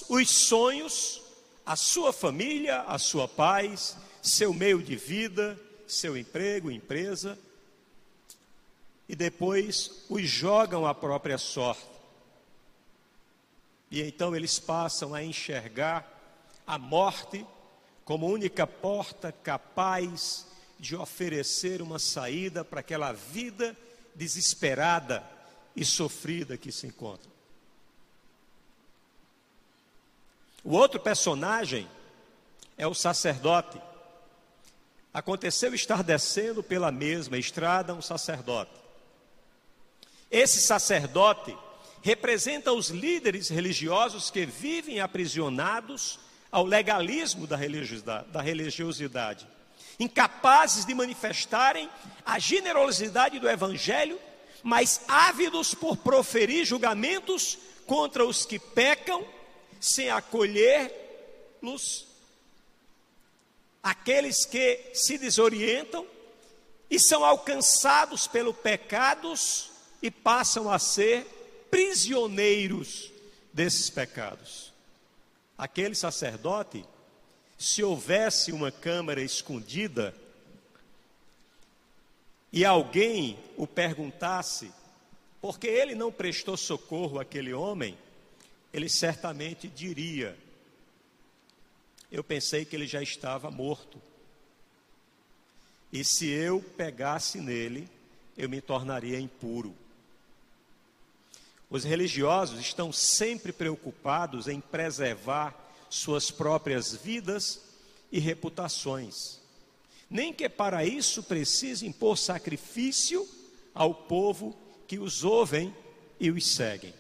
os 0.08 0.30
sonhos, 0.30 1.22
a 1.64 1.76
sua 1.76 2.12
família, 2.12 2.82
a 2.82 2.98
sua 2.98 3.28
paz, 3.28 3.96
seu 4.22 4.52
meio 4.52 4.82
de 4.82 4.96
vida, 4.96 5.58
seu 5.86 6.16
emprego, 6.16 6.70
empresa, 6.70 7.38
e 9.08 9.16
depois 9.16 10.04
os 10.08 10.22
jogam 10.22 10.86
à 10.86 10.94
própria 10.94 11.36
sorte. 11.36 11.88
E 13.90 14.00
então 14.02 14.36
eles 14.36 14.58
passam 14.58 15.14
a 15.14 15.22
enxergar 15.22 16.08
a 16.66 16.78
morte 16.78 17.44
como 18.04 18.28
única 18.28 18.66
porta 18.66 19.32
capaz 19.32 20.46
de 20.78 20.94
oferecer 20.94 21.82
uma 21.82 21.98
saída 21.98 22.64
para 22.64 22.80
aquela 22.80 23.12
vida 23.12 23.76
desesperada 24.14 25.24
e 25.74 25.84
sofrida 25.84 26.56
que 26.56 26.70
se 26.70 26.86
encontra. 26.86 27.30
O 30.62 30.74
outro 30.74 31.00
personagem 31.00 31.88
é 32.76 32.86
o 32.86 32.94
sacerdote. 32.94 33.80
Aconteceu 35.12 35.74
estar 35.74 36.02
descendo 36.04 36.62
pela 36.62 36.92
mesma 36.92 37.36
estrada 37.36 37.92
um 37.94 38.00
sacerdote. 38.02 38.70
Esse 40.30 40.60
sacerdote 40.60 41.56
representa 42.02 42.72
os 42.72 42.88
líderes 42.88 43.48
religiosos 43.48 44.30
que 44.30 44.46
vivem 44.46 45.00
aprisionados 45.00 46.20
ao 46.50 46.64
legalismo 46.64 47.46
da 47.46 47.56
religiosidade, 47.56 48.28
da 48.28 48.40
religiosidade, 48.40 49.46
incapazes 49.98 50.84
de 50.84 50.94
manifestarem 50.94 51.90
a 52.24 52.38
generosidade 52.38 53.38
do 53.38 53.48
evangelho, 53.48 54.18
mas 54.62 55.02
ávidos 55.08 55.74
por 55.74 55.96
proferir 55.96 56.64
julgamentos 56.64 57.58
contra 57.86 58.24
os 58.24 58.46
que 58.46 58.58
pecam, 58.58 59.24
sem 59.80 60.10
acolher-los, 60.10 62.06
aqueles 63.82 64.44
que 64.44 64.90
se 64.94 65.16
desorientam 65.18 66.06
e 66.90 66.98
são 66.98 67.24
alcançados 67.24 68.26
pelo 68.26 68.52
pecados 68.52 69.70
e 70.02 70.10
passam 70.10 70.70
a 70.70 70.78
ser 70.78 71.24
prisioneiros 71.70 73.12
desses 73.52 73.88
pecados. 73.88 74.72
Aquele 75.56 75.94
sacerdote, 75.94 76.84
se 77.58 77.82
houvesse 77.82 78.50
uma 78.52 78.72
câmara 78.72 79.22
escondida 79.22 80.14
e 82.52 82.64
alguém 82.64 83.38
o 83.56 83.66
perguntasse 83.66 84.72
por 85.40 85.58
que 85.58 85.68
ele 85.68 85.94
não 85.94 86.10
prestou 86.10 86.56
socorro 86.56 87.20
àquele 87.20 87.52
homem, 87.52 87.96
ele 88.72 88.88
certamente 88.88 89.68
diria: 89.68 90.36
Eu 92.10 92.24
pensei 92.24 92.64
que 92.64 92.74
ele 92.74 92.86
já 92.86 93.02
estava 93.02 93.50
morto. 93.50 94.00
E 95.92 96.04
se 96.04 96.28
eu 96.28 96.60
pegasse 96.76 97.40
nele, 97.40 97.88
eu 98.36 98.48
me 98.48 98.60
tornaria 98.60 99.18
impuro. 99.18 99.74
Os 101.68 101.84
religiosos 101.84 102.58
estão 102.58 102.92
sempre 102.92 103.52
preocupados 103.52 104.48
em 104.48 104.60
preservar 104.60 105.54
suas 105.88 106.30
próprias 106.30 106.94
vidas 106.94 107.60
e 108.10 108.18
reputações. 108.18 109.38
Nem 110.08 110.32
que 110.32 110.48
para 110.48 110.84
isso 110.84 111.22
precisem 111.22 111.90
impor 111.90 112.18
sacrifício 112.18 113.28
ao 113.72 113.94
povo 113.94 114.56
que 114.88 114.98
os 114.98 115.22
ouvem 115.22 115.74
e 116.18 116.30
os 116.30 116.44
seguem. 116.46 116.92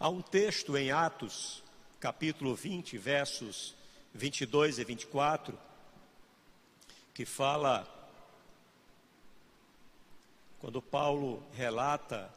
Há 0.00 0.08
um 0.08 0.20
texto 0.20 0.76
em 0.76 0.90
Atos, 0.90 1.62
capítulo 2.00 2.54
20, 2.54 2.96
versos 2.96 3.74
22 4.14 4.78
e 4.78 4.84
24, 4.84 5.58
que 7.12 7.24
fala 7.24 7.86
quando 10.60 10.80
Paulo 10.80 11.42
relata 11.52 12.32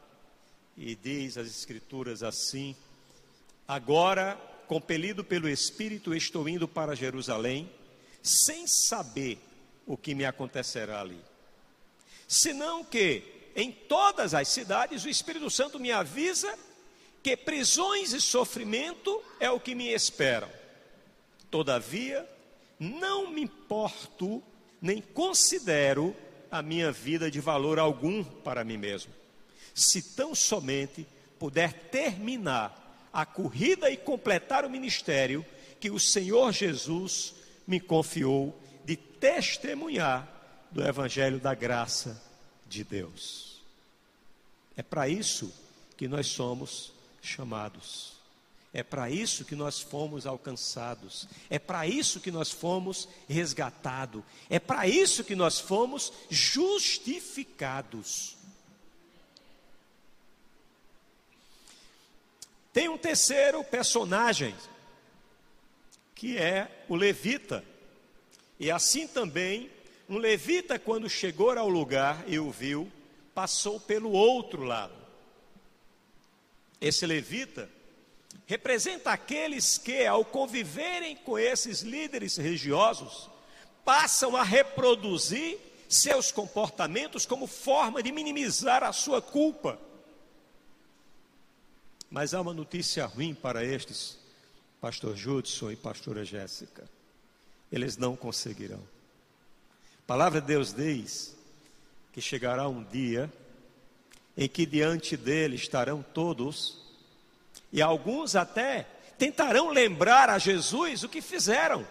e 0.76 0.96
diz 0.96 1.36
as 1.36 1.46
Escrituras 1.46 2.22
assim: 2.22 2.74
Agora, 3.66 4.36
compelido 4.66 5.22
pelo 5.22 5.48
Espírito, 5.48 6.14
estou 6.14 6.48
indo 6.48 6.66
para 6.66 6.96
Jerusalém, 6.96 7.70
sem 8.22 8.66
saber 8.66 9.38
o 9.86 9.96
que 9.96 10.14
me 10.14 10.24
acontecerá 10.24 11.00
ali. 11.00 11.20
Senão 12.26 12.84
que 12.84 13.50
em 13.54 13.70
todas 13.70 14.34
as 14.34 14.48
cidades 14.48 15.04
o 15.04 15.08
Espírito 15.08 15.50
Santo 15.50 15.78
me 15.78 15.92
avisa 15.92 16.58
que 17.22 17.36
prisões 17.36 18.12
e 18.12 18.20
sofrimento 18.20 19.22
é 19.38 19.50
o 19.50 19.60
que 19.60 19.74
me 19.74 19.88
esperam. 19.92 20.48
Todavia, 21.50 22.28
não 22.78 23.30
me 23.30 23.42
importo 23.42 24.42
nem 24.80 25.00
considero 25.00 26.16
a 26.50 26.60
minha 26.60 26.90
vida 26.90 27.30
de 27.30 27.40
valor 27.40 27.78
algum 27.78 28.24
para 28.24 28.64
mim 28.64 28.76
mesmo, 28.76 29.12
se 29.74 30.02
tão 30.02 30.34
somente 30.34 31.06
puder 31.38 31.72
terminar 31.72 33.08
a 33.12 33.24
corrida 33.24 33.90
e 33.90 33.96
completar 33.96 34.64
o 34.64 34.70
ministério 34.70 35.44
que 35.78 35.90
o 35.90 36.00
Senhor 36.00 36.52
Jesus 36.52 37.34
me 37.66 37.78
confiou 37.78 38.58
de 38.84 38.96
testemunhar 38.96 40.28
do 40.70 40.82
Evangelho 40.84 41.38
da 41.38 41.54
graça 41.54 42.20
de 42.66 42.82
Deus. 42.82 43.60
É 44.76 44.82
para 44.82 45.08
isso 45.08 45.52
que 45.96 46.08
nós 46.08 46.26
somos 46.26 46.92
chamados. 47.22 48.20
É 48.74 48.82
para 48.82 49.10
isso 49.10 49.44
que 49.44 49.54
nós 49.54 49.80
fomos 49.80 50.26
alcançados, 50.26 51.28
é 51.50 51.58
para 51.58 51.86
isso 51.86 52.20
que 52.20 52.30
nós 52.30 52.50
fomos 52.50 53.06
resgatados, 53.28 54.22
é 54.48 54.58
para 54.58 54.88
isso 54.88 55.22
que 55.22 55.36
nós 55.36 55.60
fomos 55.60 56.10
justificados. 56.30 58.34
Tem 62.72 62.88
um 62.88 62.96
terceiro 62.96 63.62
personagem, 63.62 64.54
que 66.14 66.38
é 66.38 66.84
o 66.88 66.96
levita. 66.96 67.62
E 68.58 68.70
assim 68.70 69.06
também, 69.06 69.70
um 70.08 70.16
levita, 70.16 70.78
quando 70.78 71.10
chegou 71.10 71.50
ao 71.50 71.68
lugar 71.68 72.24
e 72.26 72.38
o 72.38 72.50
viu, 72.50 72.90
passou 73.34 73.78
pelo 73.78 74.12
outro 74.12 74.64
lado. 74.64 75.01
Esse 76.82 77.06
levita 77.06 77.70
representa 78.44 79.12
aqueles 79.12 79.78
que, 79.78 80.04
ao 80.04 80.24
conviverem 80.24 81.14
com 81.14 81.38
esses 81.38 81.82
líderes 81.82 82.36
religiosos, 82.36 83.30
passam 83.84 84.36
a 84.36 84.42
reproduzir 84.42 85.58
seus 85.88 86.32
comportamentos 86.32 87.24
como 87.24 87.46
forma 87.46 88.02
de 88.02 88.10
minimizar 88.10 88.82
a 88.82 88.92
sua 88.92 89.22
culpa. 89.22 89.78
Mas 92.10 92.34
há 92.34 92.40
uma 92.40 92.52
notícia 92.52 93.06
ruim 93.06 93.32
para 93.32 93.64
estes, 93.64 94.18
pastor 94.80 95.14
Judson 95.14 95.70
e 95.70 95.76
pastora 95.76 96.24
Jéssica. 96.24 96.90
Eles 97.70 97.96
não 97.96 98.16
conseguirão. 98.16 98.82
A 100.00 100.06
palavra 100.08 100.40
de 100.40 100.48
Deus 100.48 100.72
diz 100.72 101.36
que 102.12 102.20
chegará 102.20 102.68
um 102.68 102.82
dia 102.82 103.32
em 104.36 104.48
que 104.48 104.64
diante 104.64 105.16
dele 105.16 105.56
estarão 105.56 106.04
todos, 106.14 106.78
e 107.72 107.80
alguns 107.80 108.34
até 108.36 108.86
tentarão 109.18 109.70
lembrar 109.70 110.28
a 110.30 110.38
Jesus 110.38 111.02
o 111.02 111.08
que 111.08 111.20
fizeram, 111.20 111.86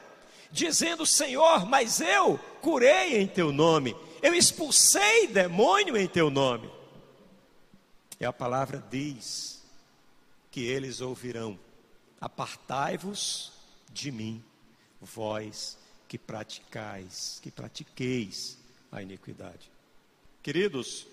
dizendo: 0.52 1.06
Senhor, 1.06 1.66
mas 1.66 2.02
eu 2.02 2.38
curei 2.62 3.22
em 3.22 3.28
teu 3.28 3.52
nome, 3.52 3.96
eu 4.22 4.34
expulsei 4.34 5.28
demônio 5.28 5.96
em 5.98 6.08
teu 6.08 6.30
nome. 6.30 6.70
E 8.20 8.26
a 8.26 8.34
palavra 8.34 8.84
diz 8.92 9.64
que 10.52 10.62
eles 10.62 11.02
ouvirão: 11.02 11.58
Apartai-vos 12.20 13.54
de 13.92 14.12
mim, 14.12 14.44
vós 15.00 15.78
que 16.08 16.18
praticais, 16.18 17.40
que 17.42 17.50
pratiqueis 17.50 18.58
a 18.92 19.02
iniquidade. 19.02 19.72
Queridos, 20.44 21.08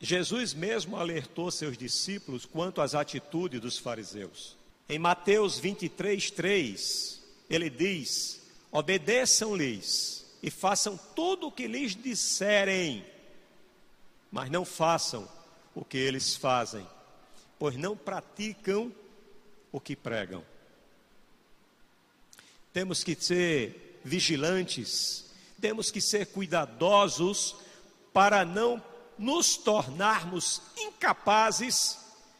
Jesus 0.00 0.54
mesmo 0.54 0.96
alertou 0.96 1.50
seus 1.50 1.76
discípulos 1.76 2.46
quanto 2.46 2.80
às 2.80 2.94
atitudes 2.94 3.60
dos 3.60 3.76
fariseus. 3.76 4.56
Em 4.88 4.98
Mateus 4.98 5.58
23, 5.58 6.30
3, 6.30 7.22
ele 7.50 7.68
diz: 7.68 8.40
Obedeçam-lhes 8.72 10.26
e 10.42 10.50
façam 10.50 10.98
tudo 11.14 11.48
o 11.48 11.52
que 11.52 11.66
lhes 11.66 11.94
disserem, 11.94 13.04
mas 14.32 14.50
não 14.50 14.64
façam 14.64 15.28
o 15.74 15.84
que 15.84 15.98
eles 15.98 16.34
fazem, 16.34 16.86
pois 17.58 17.76
não 17.76 17.94
praticam 17.94 18.90
o 19.70 19.78
que 19.78 19.94
pregam. 19.94 20.42
Temos 22.72 23.04
que 23.04 23.14
ser 23.14 24.00
vigilantes, 24.02 25.26
temos 25.60 25.90
que 25.90 26.00
ser 26.00 26.26
cuidadosos 26.28 27.54
para 28.14 28.46
não 28.46 28.82
nos 29.20 29.58
tornarmos 29.58 30.62
incapazes 30.78 31.98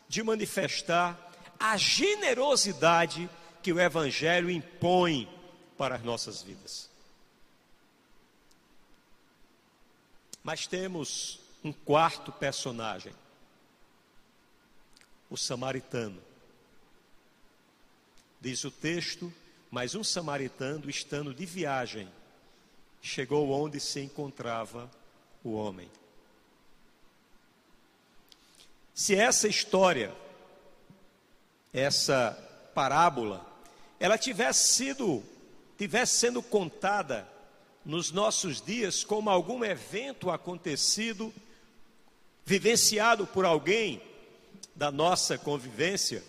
de 0.09 0.23
manifestar 0.23 1.31
a 1.59 1.77
generosidade 1.77 3.29
que 3.63 3.71
o 3.71 3.79
Evangelho 3.79 4.51
impõe 4.51 5.29
para 5.77 5.97
as 5.97 6.03
nossas 6.03 6.41
vidas. 6.41 6.89
Mas 10.43 10.67
temos 10.67 11.41
um 11.63 11.71
quarto 11.71 12.33
personagem, 12.33 13.13
o 15.29 15.37
samaritano. 15.37 16.23
Diz 18.41 18.65
o 18.65 18.71
texto: 18.71 19.31
Mas 19.71 19.95
um 19.95 20.03
samaritano, 20.03 20.89
estando 20.89 21.35
de 21.35 21.45
viagem, 21.45 22.11
chegou 23.03 23.51
onde 23.51 23.79
se 23.79 24.01
encontrava 24.01 24.91
o 25.45 25.53
homem. 25.53 25.91
Se 28.95 29.15
essa 29.15 29.49
história, 29.49 30.15
essa 31.73 32.33
parábola, 32.75 33.47
ela 33.99 34.19
tivesse 34.19 34.75
sido, 34.75 35.23
tivesse 35.79 36.19
sendo 36.19 36.43
contada 36.43 37.29
nos 37.85 38.11
nossos 38.11 38.61
dias 38.61 39.05
como 39.05 39.31
algum 39.31 39.65
evento 39.65 40.31
acontecido, 40.31 41.33
vivenciado 42.45 43.27
por 43.27 43.45
alguém 43.45 44.03
da 44.75 44.91
nossa 44.91 45.39
convivência, 45.39 46.23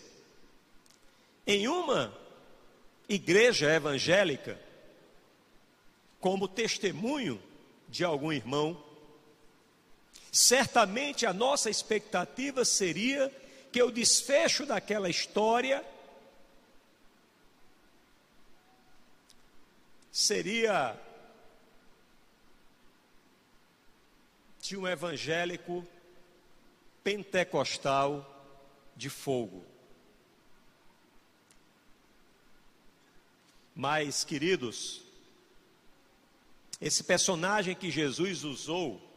em 1.46 1.68
uma 1.68 2.14
igreja 3.08 3.72
evangélica, 3.74 4.60
como 6.20 6.48
testemunho 6.48 7.42
de 7.90 8.04
algum 8.04 8.32
irmão, 8.32 8.82
certamente 10.32 11.26
a 11.26 11.34
nossa 11.34 11.70
expectativa 11.70 12.64
seria 12.64 13.30
que 13.72 13.84
o 13.84 13.92
desfecho 13.92 14.66
daquela 14.66 15.10
história 15.10 15.86
seria 20.12 20.98
de 24.62 24.78
um 24.78 24.88
evangélico 24.88 25.86
pentecostal 27.04 28.28
de 28.96 29.10
fogo. 29.10 29.66
Mas, 33.76 34.24
queridos, 34.24 35.02
esse 36.80 37.04
personagem 37.04 37.76
que 37.76 37.90
Jesus 37.90 38.44
usou 38.44 39.11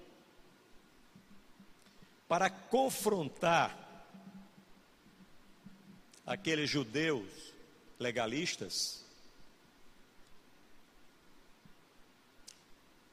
para 2.35 2.51
confrontar 2.51 3.79
aqueles 6.27 6.69
judeus 6.69 7.31
legalistas 7.97 9.05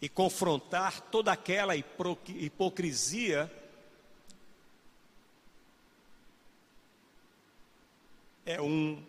e 0.01 0.10
confrontar 0.10 1.01
toda 1.12 1.31
aquela 1.31 1.75
hipocrisia 1.75 3.47
é 8.43 8.60
um 8.60 9.05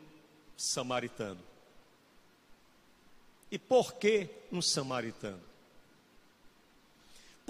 samaritano. 0.59 1.41
E 3.51 3.59
por 3.59 3.95
que 3.95 4.29
um 4.53 4.61
samaritano? 4.61 5.52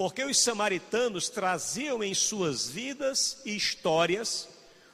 Porque 0.02 0.24
os 0.24 0.36
samaritanos 0.36 1.28
traziam 1.28 2.02
em 2.02 2.12
suas 2.12 2.68
vidas 2.68 3.40
e 3.44 3.54
histórias 3.54 4.48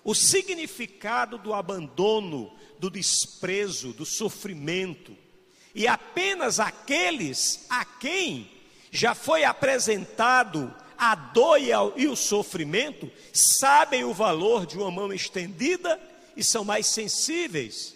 o 0.05 0.15
significado 0.15 1.39
do 1.39 1.55
abandono, 1.55 2.53
do 2.79 2.91
desprezo, 2.91 3.95
do 3.95 4.05
sofrimento. 4.05 5.17
E 5.75 5.89
apenas 5.89 6.61
aqueles 6.61 7.65
a 7.71 7.87
quem 7.87 8.51
já 8.91 9.15
foi 9.15 9.45
apresentado 9.45 10.75
a 10.99 11.15
dor 11.15 11.59
e 11.97 12.07
o 12.07 12.15
sofrimento 12.15 13.11
sabem 13.33 14.05
o 14.05 14.13
valor 14.13 14.67
de 14.67 14.77
uma 14.77 14.91
mão 14.91 15.11
estendida 15.11 15.99
e 16.37 16.45
são 16.45 16.67
mais 16.67 16.87
sensíveis 16.87 17.95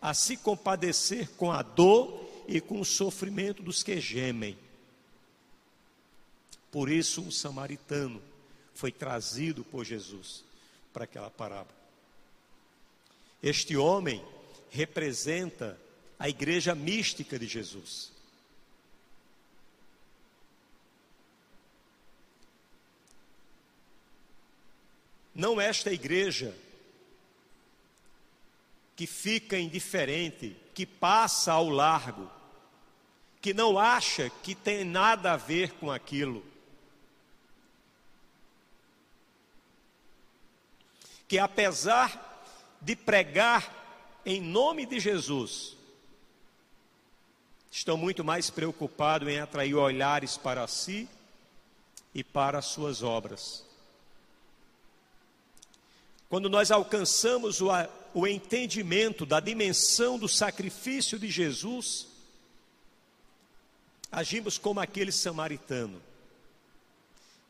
a 0.00 0.14
se 0.14 0.38
compadecer 0.38 1.28
com 1.36 1.52
a 1.52 1.60
dor 1.60 2.18
e 2.48 2.62
com 2.62 2.80
o 2.80 2.84
sofrimento 2.84 3.62
dos 3.62 3.82
que 3.82 4.00
gemem. 4.00 4.56
Por 6.76 6.90
isso, 6.90 7.22
um 7.22 7.30
samaritano 7.30 8.22
foi 8.74 8.92
trazido 8.92 9.64
por 9.64 9.82
Jesus 9.82 10.44
para 10.92 11.04
aquela 11.04 11.30
parábola. 11.30 11.74
Este 13.42 13.74
homem 13.78 14.22
representa 14.68 15.80
a 16.18 16.28
igreja 16.28 16.74
mística 16.74 17.38
de 17.38 17.46
Jesus. 17.46 18.12
Não 25.34 25.58
esta 25.58 25.90
igreja 25.90 26.54
que 28.94 29.06
fica 29.06 29.58
indiferente, 29.58 30.54
que 30.74 30.84
passa 30.84 31.52
ao 31.52 31.70
largo, 31.70 32.30
que 33.40 33.54
não 33.54 33.78
acha 33.78 34.28
que 34.42 34.54
tem 34.54 34.84
nada 34.84 35.32
a 35.32 35.38
ver 35.38 35.70
com 35.80 35.90
aquilo. 35.90 36.44
Que 41.28 41.38
apesar 41.38 42.44
de 42.80 42.94
pregar 42.94 44.20
em 44.24 44.40
nome 44.40 44.86
de 44.86 44.98
Jesus, 44.98 45.76
estão 47.70 47.96
muito 47.96 48.24
mais 48.24 48.50
preocupados 48.50 49.28
em 49.28 49.38
atrair 49.38 49.74
olhares 49.74 50.36
para 50.36 50.66
si 50.66 51.08
e 52.14 52.24
para 52.24 52.58
as 52.58 52.66
suas 52.66 53.02
obras. 53.02 53.66
quando 56.28 56.48
nós 56.48 56.70
alcançamos 56.70 57.60
o, 57.60 57.68
o 58.12 58.26
entendimento 58.26 59.24
da 59.24 59.38
dimensão 59.38 60.18
do 60.18 60.28
sacrifício 60.28 61.18
de 61.18 61.30
Jesus, 61.30 62.08
agimos 64.10 64.58
como 64.58 64.80
aquele 64.80 65.12
samaritano, 65.12 66.02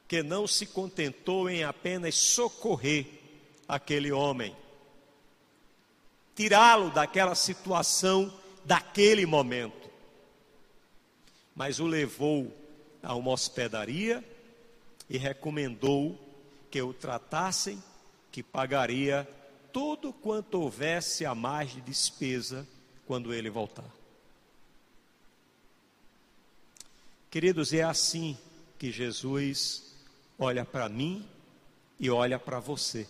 que 0.07 0.23
não 0.23 0.47
se 0.47 0.67
contentou 0.67 1.49
em 1.49 1.65
apenas 1.65 2.15
socorrer 2.17 3.07
aquele 3.69 4.13
homem, 4.13 4.57
tirá-lo 6.35 6.91
daquela 6.91 7.35
situação, 7.35 8.33
daquele 8.65 9.27
momento, 9.27 9.91
mas 11.55 11.81
o 11.81 11.87
levou 11.87 12.55
a 13.03 13.15
uma 13.15 13.31
hospedaria 13.31 14.23
e 15.09 15.17
recomendou 15.17 16.19
que 16.71 16.83
o 16.83 16.93
tratassem, 16.93 17.83
que 18.31 18.43
pagaria 18.43 19.27
tudo 19.73 20.13
quanto 20.13 20.61
houvesse 20.61 21.25
a 21.25 21.35
mais 21.35 21.73
de 21.73 21.81
despesa 21.81 22.67
quando 23.07 23.33
ele 23.33 23.49
voltar. 23.49 23.91
Queridos, 27.31 27.73
é 27.73 27.83
assim 27.83 28.37
que 28.79 28.91
Jesus 28.91 29.95
olha 30.39 30.65
para 30.65 30.89
mim 30.89 31.27
e 31.99 32.11
olha 32.11 32.39
para 32.39 32.59
você. 32.59 33.07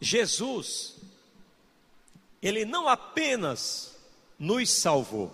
Jesus, 0.00 0.96
ele 2.40 2.64
não 2.64 2.88
apenas 2.88 3.96
nos 4.38 4.70
salvou, 4.70 5.30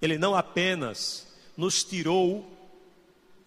ele 0.00 0.16
não 0.16 0.34
apenas 0.34 1.26
nos 1.56 1.84
tirou 1.84 2.50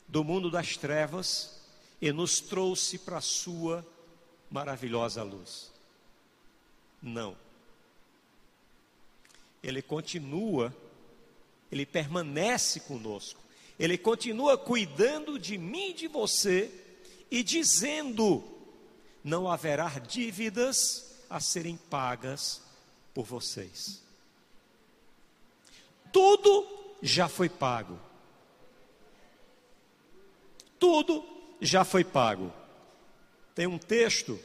do 0.08 0.24
mundo 0.24 0.50
das 0.50 0.78
trevas 0.78 1.60
e 2.02 2.12
nos 2.12 2.40
trouxe 2.40 2.98
para 2.98 3.18
a 3.18 3.22
sua 3.22 3.86
maravilhosa 4.50 5.24
luz. 5.24 5.72
Não. 7.02 7.36
Ele 9.62 9.82
continua, 9.82 10.76
ele 11.72 11.86
permanece 11.86 12.82
conosco. 12.82 13.40
Ele 13.78 13.98
continua 13.98 14.58
cuidando 14.58 15.40
de 15.40 15.58
mim 15.58 15.90
e 15.90 15.94
de 15.94 16.08
você 16.08 16.72
e 17.30 17.44
dizendo: 17.44 18.44
não 19.24 19.50
haverá 19.50 19.88
dívidas 20.00 21.24
a 21.30 21.40
serem 21.40 21.78
pagas 21.78 22.62
por 23.14 23.26
vocês. 23.26 24.02
Tudo 26.12 26.68
já 27.02 27.28
foi 27.28 27.50
pago. 27.50 28.00
Tudo 30.80 31.24
já 31.62 31.84
foi 31.84 32.04
pago. 32.04 32.52
Tem 33.54 33.68
um 33.68 33.78
texto 33.78 34.40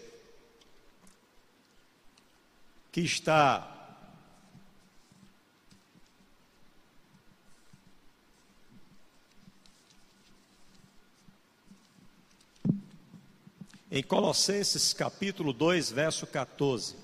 que 2.90 3.00
está 3.00 3.73
em 13.94 14.02
Colossenses 14.02 14.92
capítulo 14.92 15.52
2, 15.52 15.92
verso 15.92 16.26
14, 16.26 16.96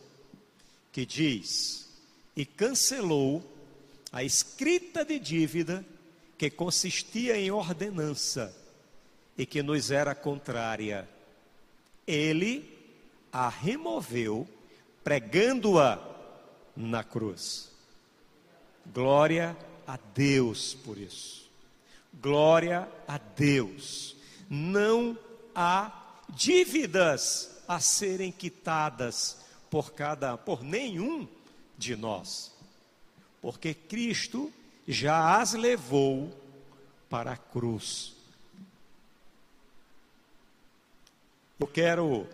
que 0.91 1.07
diz: 1.07 1.89
E 2.35 2.45
cancelou 2.45 3.49
a 4.11 4.25
escrita 4.25 5.05
de 5.05 5.21
dívida 5.21 5.87
que 6.37 6.51
consistia 6.51 7.39
em 7.39 7.49
ordenança 7.49 8.53
e 9.39 9.47
que 9.47 9.63
nos 9.63 9.93
era 9.93 10.17
contrária. 10.17 11.09
Ele 12.05 12.77
a 13.33 13.49
removeu, 13.49 14.49
pregando-a 15.05 15.97
na 16.75 17.05
cruz. 17.05 17.71
Glória 18.93 19.57
a 19.87 19.97
Deus 20.13 20.75
por 20.75 20.99
isso. 20.99 21.49
Glória 22.21 22.89
a 23.07 23.17
Deus. 23.17 24.17
Não 24.49 25.17
há 25.55 26.00
dívidas 26.35 27.63
a 27.67 27.81
serem 27.81 28.33
quitadas 28.33 29.39
por 29.71 29.93
cada 29.93 30.37
por 30.37 30.63
nenhum 30.63 31.29
de 31.79 31.95
nós. 31.97 32.53
Porque 33.41 33.73
Cristo 33.73 34.53
já 34.87 35.41
as 35.41 35.55
levou 35.55 36.37
para 37.09 37.33
a 37.33 37.37
cruz. 37.37 38.15
Eu 41.59 41.67
quero 41.67 42.27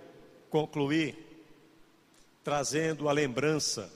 concluir 0.50 1.26
trazendo 2.44 3.08
a 3.08 3.12
lembrança 3.12 3.92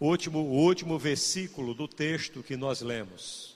o 0.00 0.06
último, 0.06 0.38
o 0.38 0.64
último 0.64 0.98
versículo 0.98 1.74
do 1.74 1.86
texto 1.86 2.42
que 2.42 2.56
nós 2.56 2.80
lemos. 2.80 3.53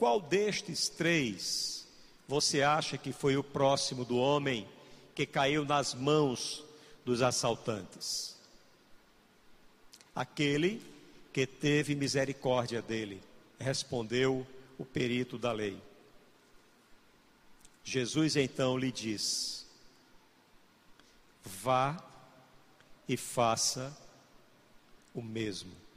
Qual 0.00 0.18
destes 0.18 0.88
três 0.88 1.86
você 2.26 2.62
acha 2.62 2.96
que 2.96 3.12
foi 3.12 3.36
o 3.36 3.44
próximo 3.44 4.02
do 4.02 4.16
homem 4.16 4.66
que 5.14 5.26
caiu 5.26 5.62
nas 5.62 5.92
mãos 5.92 6.64
dos 7.04 7.20
assaltantes? 7.20 8.34
Aquele 10.16 10.82
que 11.34 11.46
teve 11.46 11.94
misericórdia 11.94 12.80
dele, 12.80 13.22
respondeu 13.58 14.46
o 14.78 14.86
perito 14.86 15.36
da 15.36 15.52
lei. 15.52 15.78
Jesus 17.84 18.36
então 18.36 18.78
lhe 18.78 18.90
diz: 18.90 19.66
Vá 21.44 22.02
e 23.06 23.18
faça 23.18 23.94
o 25.12 25.20
mesmo 25.20 25.89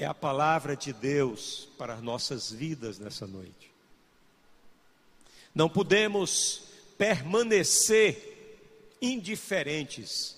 é 0.00 0.06
a 0.06 0.14
palavra 0.14 0.74
de 0.74 0.94
Deus 0.94 1.68
para 1.76 1.92
as 1.92 2.02
nossas 2.02 2.50
vidas 2.50 2.98
nessa 2.98 3.26
noite. 3.26 3.70
Não 5.54 5.68
podemos 5.68 6.62
permanecer 6.96 8.96
indiferentes, 9.02 10.36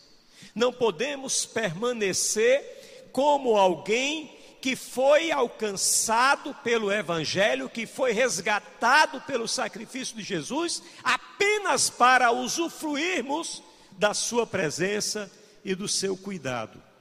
não 0.53 0.73
podemos 0.73 1.47
permanecer 1.47 3.09
como 3.13 3.57
alguém 3.57 4.37
que 4.61 4.75
foi 4.75 5.31
alcançado 5.31 6.55
pelo 6.63 6.91
Evangelho, 6.91 7.69
que 7.69 7.87
foi 7.87 8.13
resgatado 8.13 9.21
pelo 9.21 9.47
sacrifício 9.47 10.17
de 10.17 10.23
Jesus, 10.23 10.83
apenas 11.05 11.89
para 11.89 12.33
usufruirmos 12.33 13.63
da 13.93 14.13
Sua 14.13 14.45
presença 14.45 15.31
e 15.65 15.75
do 15.75 15.87
seu 15.87 16.17
cuidado. 16.17 16.92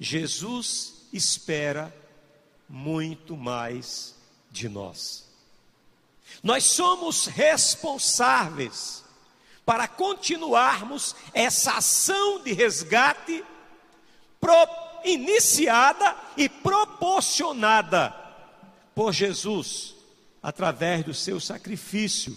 Jesus 0.00 1.06
espera 1.12 1.94
muito 2.66 3.36
mais 3.36 4.14
de 4.50 4.66
nós. 4.68 5.28
Nós 6.42 6.64
somos 6.64 7.26
responsáveis 7.26 9.04
para 9.66 9.86
continuarmos 9.86 11.14
essa 11.34 11.74
ação 11.74 12.42
de 12.42 12.52
resgate 12.52 13.44
iniciada 15.04 16.16
e 16.36 16.48
proporcionada 16.48 18.10
por 18.94 19.12
Jesus 19.12 19.94
através 20.42 21.04
do 21.04 21.14
seu 21.14 21.38
sacrifício 21.38 22.36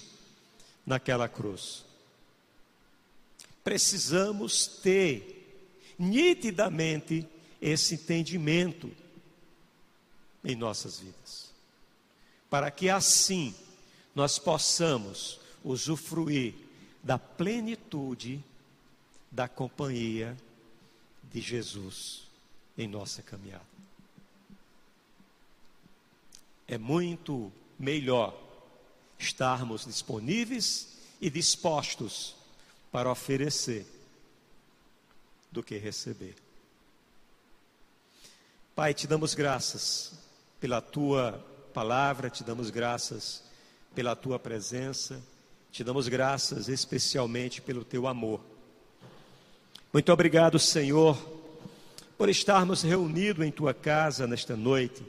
naquela 0.86 1.28
cruz. 1.28 1.86
Precisamos 3.64 4.68
ter 4.68 5.96
nitidamente 5.98 7.28
esse 7.64 7.96
entendimento 7.96 8.92
em 10.44 10.54
nossas 10.54 11.00
vidas, 11.00 11.50
para 12.50 12.70
que 12.70 12.90
assim 12.90 13.56
nós 14.14 14.38
possamos 14.38 15.40
usufruir 15.64 16.54
da 17.02 17.18
plenitude 17.18 18.44
da 19.32 19.48
companhia 19.48 20.38
de 21.32 21.40
Jesus 21.40 22.24
em 22.78 22.86
nossa 22.86 23.22
caminhada. 23.22 23.64
É 26.68 26.78
muito 26.78 27.50
melhor 27.80 28.38
estarmos 29.18 29.86
disponíveis 29.86 30.98
e 31.22 31.30
dispostos 31.30 32.36
para 32.92 33.10
oferecer 33.10 33.86
do 35.50 35.64
que 35.64 35.78
receber. 35.78 36.43
Pai, 38.76 38.92
te 38.92 39.06
damos 39.06 39.36
graças 39.36 40.14
pela 40.60 40.82
tua 40.82 41.40
palavra, 41.76 42.28
te 42.28 42.44
damos 42.44 42.72
graças 42.72 43.44
pela 43.94 44.16
tua 44.16 44.40
presença, 44.40 45.22
te 45.72 45.84
damos 45.84 46.08
graças 46.08 46.68
especialmente 46.68 47.62
pelo 47.62 47.86
teu 47.86 48.08
amor. 48.08 48.42
Muito 49.94 50.12
obrigado, 50.12 50.58
Senhor, 50.58 51.16
por 52.18 52.30
estarmos 52.30 52.82
reunidos 52.82 53.46
em 53.46 53.52
tua 53.52 53.76
casa 53.76 54.26
nesta 54.26 54.56
noite. 54.56 55.06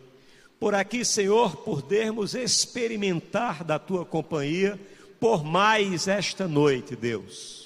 Por 0.60 0.74
aqui, 0.74 1.02
Senhor, 1.02 1.56
podermos 1.56 2.34
experimentar 2.34 3.64
da 3.64 3.78
tua 3.78 4.04
companhia 4.04 4.78
por 5.18 5.42
mais 5.42 6.06
esta 6.06 6.46
noite, 6.46 6.94
Deus. 6.94 7.63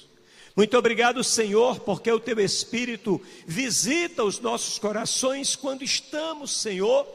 Muito 0.55 0.77
obrigado, 0.77 1.23
Senhor, 1.23 1.79
porque 1.79 2.11
o 2.11 2.19
teu 2.19 2.39
Espírito 2.39 3.21
visita 3.45 4.23
os 4.23 4.39
nossos 4.39 4.77
corações 4.77 5.55
quando 5.55 5.83
estamos, 5.83 6.61
Senhor, 6.61 7.07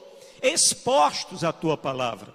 expostos 0.42 1.44
à 1.44 1.53
tua 1.53 1.77
palavra. 1.77 2.35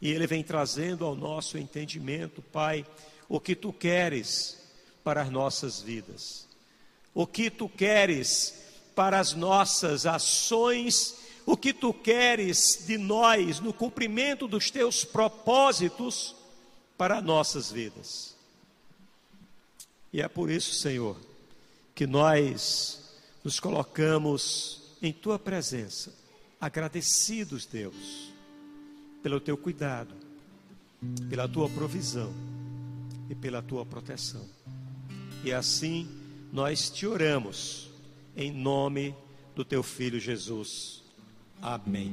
E 0.00 0.10
ele 0.10 0.26
vem 0.26 0.42
trazendo 0.42 1.04
ao 1.04 1.14
nosso 1.14 1.58
entendimento, 1.58 2.40
Pai, 2.40 2.86
o 3.28 3.38
que 3.38 3.54
tu 3.54 3.72
queres 3.72 4.58
para 5.04 5.22
as 5.22 5.30
nossas 5.30 5.80
vidas, 5.80 6.48
o 7.14 7.26
que 7.26 7.50
tu 7.50 7.68
queres 7.68 8.62
para 8.94 9.18
as 9.18 9.34
nossas 9.34 10.06
ações, 10.06 11.16
o 11.46 11.56
que 11.56 11.72
tu 11.72 11.92
queres 11.92 12.84
de 12.86 12.98
nós 12.98 13.60
no 13.60 13.72
cumprimento 13.72 14.46
dos 14.46 14.70
teus 14.70 15.04
propósitos 15.04 16.34
para 16.96 17.20
nossas 17.20 17.70
vidas. 17.70 18.39
E 20.12 20.20
é 20.20 20.28
por 20.28 20.50
isso, 20.50 20.74
Senhor, 20.74 21.16
que 21.94 22.06
nós 22.06 23.14
nos 23.44 23.60
colocamos 23.60 24.96
em 25.00 25.12
tua 25.12 25.38
presença, 25.38 26.12
agradecidos, 26.60 27.66
Deus 27.66 28.30
pelo 29.22 29.40
teu 29.40 29.56
cuidado, 29.56 30.14
pela 31.28 31.48
tua 31.48 31.68
provisão 31.68 32.32
e 33.28 33.34
pela 33.34 33.62
tua 33.62 33.84
proteção. 33.84 34.46
E 35.44 35.52
assim 35.52 36.08
nós 36.52 36.90
te 36.90 37.06
oramos, 37.06 37.90
em 38.36 38.50
nome 38.50 39.14
do 39.54 39.64
teu 39.64 39.82
filho 39.82 40.18
Jesus. 40.18 41.02
Amém. 41.60 42.12